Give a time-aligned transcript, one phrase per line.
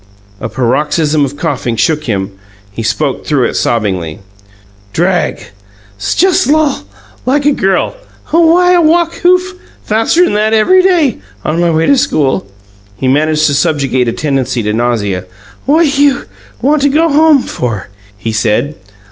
[0.39, 2.31] A paroxysm of coughing shook him;
[2.71, 4.17] he spoke through it sobbingly:
[4.93, 5.49] "'Drag!'
[5.99, 6.85] 'S jus' lul
[7.27, 7.95] like a girl!
[8.23, 9.53] Ha why I walk OOF!
[9.83, 12.47] faster'n that every day on my way to school."
[12.97, 15.25] He managed to subjugate a tendency to nausea.
[15.67, 16.23] "What you
[16.63, 18.73] want to go home for?" he said.